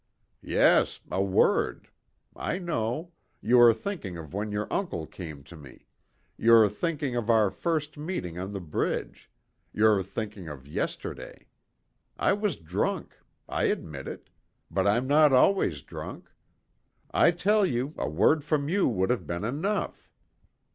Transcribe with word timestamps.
"Yes, 0.41 0.99
a 1.11 1.21
word. 1.21 1.87
I 2.35 2.57
know. 2.57 3.11
You 3.39 3.61
are 3.61 3.71
thinking 3.71 4.17
of 4.17 4.33
when 4.33 4.51
your 4.51 4.67
uncle 4.73 5.05
came 5.05 5.43
to 5.43 5.55
me; 5.55 5.85
you're 6.37 6.67
thinking 6.69 7.15
of 7.15 7.29
our 7.29 7.51
first 7.51 7.99
meeting 7.99 8.35
on 8.39 8.51
the 8.51 8.59
bridge; 8.59 9.29
you're 9.71 10.01
thinking 10.01 10.47
of 10.49 10.67
yesterday. 10.67 11.45
I 12.17 12.33
was 12.33 12.55
drunk. 12.55 13.15
I 13.47 13.65
admit 13.65 14.07
it. 14.07 14.31
But 14.71 14.87
I'm 14.87 15.05
not 15.05 15.33
always 15.33 15.83
drunk. 15.83 16.31
I 17.11 17.29
tell 17.29 17.63
you 17.63 17.93
a 17.95 18.09
word 18.09 18.43
from 18.43 18.67
you 18.69 18.87
would 18.87 19.11
have 19.11 19.27
been 19.27 19.43
enough." 19.43 20.09